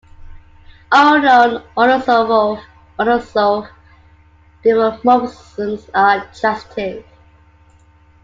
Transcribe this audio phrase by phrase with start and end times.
[0.91, 3.69] All known Anosov
[4.63, 7.05] diffeomorphisms are transitive.